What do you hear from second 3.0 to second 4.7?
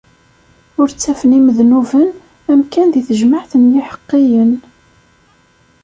tejmaɛt n yiḥeqqiyen.